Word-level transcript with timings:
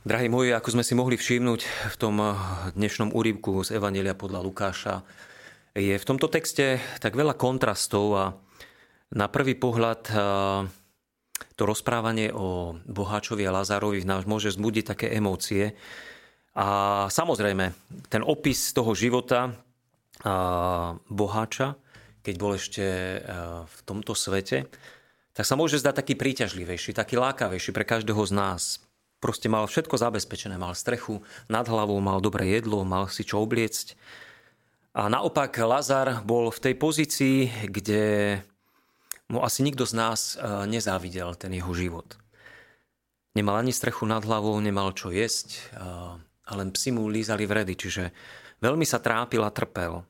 Drahí 0.00 0.32
moji, 0.32 0.56
ako 0.56 0.72
sme 0.72 0.80
si 0.80 0.96
mohli 0.96 1.20
všimnúť 1.20 1.92
v 1.92 1.96
tom 2.00 2.24
dnešnom 2.72 3.12
úryvku 3.12 3.60
z 3.68 3.76
Evanelia 3.76 4.16
podľa 4.16 4.40
Lukáša, 4.40 5.04
je 5.76 5.92
v 5.92 6.08
tomto 6.08 6.24
texte 6.32 6.80
tak 7.04 7.12
veľa 7.12 7.36
kontrastov 7.36 8.06
a 8.16 8.32
na 9.12 9.28
prvý 9.28 9.60
pohľad 9.60 10.08
to 11.52 11.62
rozprávanie 11.68 12.32
o 12.32 12.80
boháčovi 12.88 13.44
a 13.44 13.52
Lazárovi 13.52 14.00
v 14.00 14.08
nás 14.08 14.24
môže 14.24 14.56
zbudiť 14.56 14.88
také 14.88 15.12
emócie. 15.12 15.76
A 16.56 17.04
samozrejme, 17.12 17.76
ten 18.08 18.24
opis 18.24 18.72
toho 18.72 18.96
života 18.96 19.52
boháča, 21.12 21.76
keď 22.24 22.34
bol 22.40 22.56
ešte 22.56 22.84
v 23.68 23.78
tomto 23.84 24.16
svete, 24.16 24.64
tak 25.36 25.44
sa 25.44 25.60
môže 25.60 25.76
zdať 25.76 25.92
taký 25.92 26.16
príťažlivejší, 26.16 26.96
taký 26.96 27.20
lákavejší 27.20 27.76
pre 27.76 27.84
každého 27.84 28.24
z 28.24 28.32
nás. 28.32 28.62
Proste 29.20 29.52
mal 29.52 29.68
všetko 29.68 30.00
zabezpečené, 30.00 30.56
mal 30.56 30.72
strechu 30.72 31.20
nad 31.52 31.68
hlavou, 31.68 32.00
mal 32.00 32.24
dobré 32.24 32.56
jedlo, 32.56 32.88
mal 32.88 33.12
si 33.12 33.20
čo 33.20 33.44
obliecť. 33.44 33.92
A 34.96 35.06
naopak 35.12 35.54
Lazar 35.60 36.24
bol 36.24 36.48
v 36.48 36.62
tej 36.64 36.74
pozícii, 36.80 37.68
kde 37.68 38.02
mu 39.30 39.44
asi 39.44 39.62
nikto 39.62 39.86
z 39.86 39.94
nás 39.94 40.20
e, 40.34 40.66
nezávidel 40.66 41.38
ten 41.38 41.54
jeho 41.54 41.70
život. 41.70 42.18
Nemal 43.38 43.62
ani 43.62 43.70
strechu 43.70 44.02
nad 44.08 44.26
hlavou, 44.26 44.58
nemal 44.58 44.90
čo 44.90 45.14
jesť, 45.14 45.54
e, 45.54 45.86
ale 46.50 46.60
psi 46.74 46.90
mu 46.90 47.06
lízali 47.06 47.46
vredy, 47.46 47.78
čiže 47.78 48.10
veľmi 48.58 48.82
sa 48.82 48.98
trápil 48.98 49.46
a 49.46 49.54
trpel. 49.54 50.02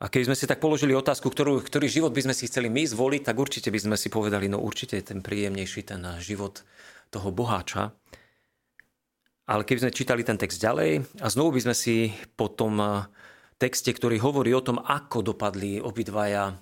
A 0.00 0.08
keď 0.08 0.32
sme 0.32 0.36
si 0.38 0.48
tak 0.48 0.62
položili 0.62 0.96
otázku, 0.96 1.28
ktorú, 1.28 1.60
ktorý 1.60 1.84
život 1.90 2.14
by 2.14 2.30
sme 2.30 2.34
si 2.36 2.48
chceli 2.48 2.72
my 2.72 2.86
zvoliť, 2.88 3.26
tak 3.26 3.36
určite 3.36 3.68
by 3.68 3.80
sme 3.90 3.96
si 4.00 4.08
povedali, 4.08 4.48
no 4.48 4.62
určite 4.62 4.96
je 4.96 5.12
ten 5.12 5.20
príjemnejší, 5.20 5.84
ten 5.84 6.00
život 6.22 6.64
toho 7.12 7.28
boháča. 7.34 7.92
Ale 9.50 9.66
keby 9.66 9.82
sme 9.82 9.96
čítali 9.98 10.22
ten 10.22 10.38
text 10.38 10.62
ďalej 10.62 11.02
a 11.18 11.26
znovu 11.26 11.58
by 11.58 11.66
sme 11.66 11.74
si 11.74 12.14
po 12.38 12.46
tom 12.54 12.78
eh, 12.78 13.02
texte, 13.58 13.90
ktorý 13.90 14.22
hovorí 14.22 14.54
o 14.54 14.62
tom, 14.62 14.78
ako 14.78 15.34
dopadli 15.34 15.82
obidvaja 15.82 16.54
eh, 16.54 16.56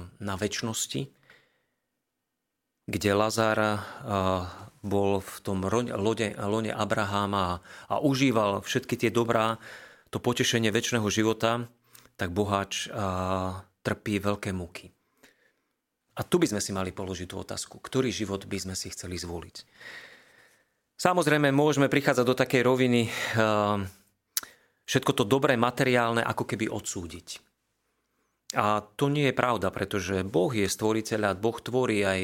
na 0.00 0.34
väčšnosti, 0.40 1.12
kde 2.88 3.10
Lazar 3.12 3.58
eh, 3.60 3.76
bol 4.80 5.20
v 5.20 5.34
tom 5.44 5.60
lode, 5.68 6.32
lone 6.40 6.72
Abraháma 6.72 7.60
a 7.92 7.94
užíval 8.00 8.64
všetky 8.64 8.96
tie 8.96 9.10
dobrá, 9.12 9.60
to 10.08 10.16
potešenie 10.16 10.72
väčšného 10.72 11.04
života, 11.10 11.68
tak 12.14 12.30
boháč 12.30 12.86
trpí 13.82 14.22
veľké 14.22 14.54
múky. 14.54 14.94
A 16.16 16.22
tu 16.22 16.38
by 16.38 16.46
sme 16.46 16.62
si 16.62 16.70
mali 16.70 16.94
položiť 16.94 17.26
tú 17.26 17.42
otázku, 17.42 17.82
ktorý 17.82 18.14
život 18.14 18.46
by 18.46 18.56
sme 18.62 18.74
si 18.78 18.94
chceli 18.94 19.18
zvoliť. 19.18 19.56
Samozrejme, 20.96 21.52
môžeme 21.52 21.92
prichádzať 21.92 22.24
do 22.24 22.32
takej 22.32 22.62
roviny 22.64 23.04
ehm, 23.08 23.84
všetko 24.88 25.12
to 25.12 25.24
dobré 25.28 25.52
materiálne 25.60 26.24
ako 26.24 26.48
keby 26.48 26.72
odsúdiť. 26.72 27.44
A 28.56 28.80
to 28.80 29.12
nie 29.12 29.28
je 29.28 29.36
pravda, 29.36 29.68
pretože 29.68 30.24
Boh 30.24 30.48
je 30.54 30.64
stvoriteľ 30.64 31.20
a 31.28 31.36
Boh 31.36 31.58
tvorí 31.60 32.00
aj 32.06 32.20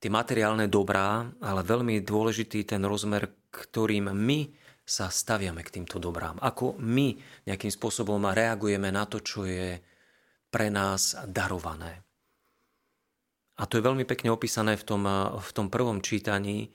tie 0.00 0.10
materiálne 0.10 0.66
dobrá, 0.66 1.28
ale 1.38 1.60
veľmi 1.62 2.00
dôležitý 2.00 2.64
ten 2.64 2.82
rozmer, 2.82 3.30
ktorým 3.52 4.10
my 4.10 4.40
sa 4.82 5.06
staviame 5.06 5.62
k 5.62 5.78
týmto 5.78 6.02
dobrám. 6.02 6.40
Ako 6.42 6.80
my 6.82 7.14
nejakým 7.46 7.70
spôsobom 7.70 8.18
reagujeme 8.26 8.90
na 8.90 9.06
to, 9.06 9.22
čo 9.22 9.46
je 9.46 9.78
pre 10.50 10.66
nás 10.72 11.14
darované. 11.30 12.02
A 13.60 13.68
to 13.68 13.76
je 13.78 13.86
veľmi 13.86 14.08
pekne 14.08 14.32
opísané 14.32 14.74
v 14.74 14.82
tom, 14.82 15.04
v 15.36 15.50
tom 15.52 15.70
prvom 15.70 16.00
čítaní, 16.00 16.72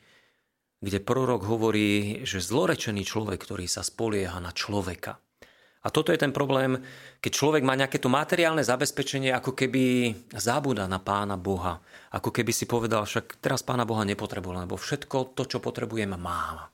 kde 0.86 1.02
prorok 1.02 1.50
hovorí, 1.50 2.22
že 2.22 2.38
zlorečený 2.38 3.02
človek, 3.02 3.42
ktorý 3.42 3.66
sa 3.66 3.82
spolieha 3.82 4.38
na 4.38 4.54
človeka. 4.54 5.18
A 5.86 5.94
toto 5.94 6.14
je 6.14 6.22
ten 6.22 6.34
problém, 6.34 6.78
keď 7.22 7.32
človek 7.34 7.62
má 7.66 7.74
nejaké 7.78 7.98
to 7.98 8.10
materiálne 8.10 8.62
zabezpečenie, 8.62 9.34
ako 9.34 9.58
keby 9.58 10.14
zabúda 10.34 10.86
na 10.86 11.02
pána 11.02 11.38
Boha. 11.38 11.82
Ako 12.14 12.30
keby 12.30 12.54
si 12.54 12.70
povedal, 12.70 13.06
však 13.06 13.38
teraz 13.42 13.66
pána 13.66 13.86
Boha 13.86 14.06
nepotrebujem, 14.06 14.66
lebo 14.66 14.78
všetko 14.78 15.38
to, 15.38 15.46
čo 15.46 15.58
potrebujem, 15.62 16.14
mám. 16.18 16.70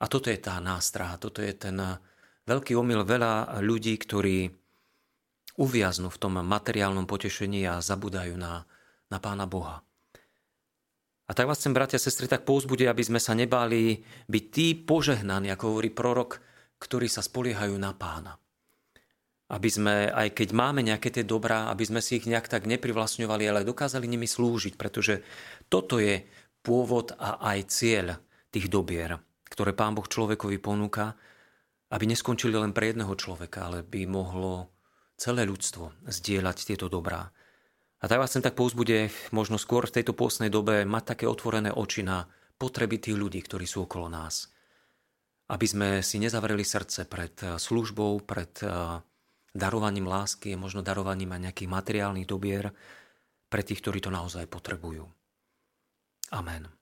A 0.00 0.04
toto 0.08 0.32
je 0.32 0.40
tá 0.40 0.56
nástraha, 0.60 1.20
toto 1.20 1.44
je 1.44 1.52
ten 1.52 1.76
veľký 2.48 2.72
omyl 2.76 3.04
veľa 3.04 3.60
ľudí, 3.60 3.96
ktorí 4.00 4.48
uviaznú 5.60 6.08
v 6.08 6.20
tom 6.20 6.40
materiálnom 6.40 7.04
potešení 7.04 7.68
a 7.68 7.84
zabudajú 7.84 8.40
na, 8.40 8.64
na 9.12 9.18
Pána 9.20 9.44
Boha. 9.44 9.84
A 11.30 11.34
tak 11.34 11.46
vás 11.46 11.62
chcem, 11.62 11.70
bratia 11.70 11.94
a 11.94 12.02
sestry, 12.02 12.26
tak 12.26 12.42
pouzbudiť, 12.42 12.90
aby 12.90 13.06
sme 13.06 13.22
sa 13.22 13.38
nebáli 13.38 14.02
byť 14.26 14.44
tí 14.50 14.74
požehnaní, 14.74 15.54
ako 15.54 15.70
hovorí 15.70 15.94
prorok, 15.94 16.42
ktorí 16.82 17.06
sa 17.06 17.22
spoliehajú 17.22 17.78
na 17.78 17.94
pána. 17.94 18.34
Aby 19.46 19.70
sme, 19.70 20.10
aj 20.10 20.34
keď 20.34 20.48
máme 20.50 20.82
nejaké 20.82 21.14
tie 21.14 21.22
dobrá, 21.22 21.70
aby 21.70 21.86
sme 21.86 22.02
si 22.02 22.18
ich 22.18 22.26
nejak 22.26 22.50
tak 22.50 22.66
neprivlastňovali, 22.66 23.46
ale 23.46 23.62
dokázali 23.62 24.10
nimi 24.10 24.26
slúžiť, 24.26 24.74
pretože 24.74 25.22
toto 25.70 26.02
je 26.02 26.26
pôvod 26.66 27.14
a 27.14 27.38
aj 27.54 27.58
cieľ 27.70 28.18
tých 28.50 28.66
dobier, 28.66 29.14
ktoré 29.46 29.70
pán 29.70 29.94
Boh 29.94 30.10
človekovi 30.10 30.58
ponúka, 30.58 31.14
aby 31.94 32.10
neskončili 32.10 32.58
len 32.58 32.74
pre 32.74 32.90
jedného 32.90 33.14
človeka, 33.14 33.70
ale 33.70 33.86
by 33.86 34.02
mohlo 34.10 34.74
celé 35.14 35.46
ľudstvo 35.46 35.94
zdieľať 36.10 36.74
tieto 36.74 36.90
dobrá. 36.90 37.30
A 38.00 38.08
tak 38.08 38.16
vás 38.16 38.32
chcem 38.32 38.40
tak 38.40 38.56
pouzbude, 38.56 39.12
možno 39.28 39.60
skôr 39.60 39.84
v 39.84 40.00
tejto 40.00 40.16
pôsnej 40.16 40.48
dobe 40.48 40.88
mať 40.88 41.16
také 41.16 41.24
otvorené 41.28 41.68
oči 41.68 42.00
na 42.00 42.24
potreby 42.56 42.96
tých 42.96 43.16
ľudí, 43.16 43.44
ktorí 43.44 43.68
sú 43.68 43.84
okolo 43.84 44.08
nás. 44.08 44.48
Aby 45.52 45.66
sme 45.68 45.88
si 46.00 46.16
nezavreli 46.16 46.64
srdce 46.64 47.04
pred 47.04 47.36
eh, 47.44 47.60
službou, 47.60 48.24
pred 48.24 48.52
eh, 48.64 49.04
darovaním 49.52 50.08
lásky, 50.08 50.56
možno 50.56 50.80
darovaním 50.80 51.36
aj 51.36 51.52
nejakých 51.52 51.68
materiálnych 51.68 52.24
dobier 52.24 52.72
pre 53.52 53.60
tých, 53.60 53.84
ktorí 53.84 54.00
to 54.00 54.08
naozaj 54.08 54.48
potrebujú. 54.48 55.04
Amen. 56.32 56.79